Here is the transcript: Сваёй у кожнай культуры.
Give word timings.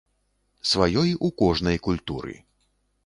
Сваёй 0.69 1.11
у 1.27 1.31
кожнай 1.43 1.77
культуры. 1.89 2.33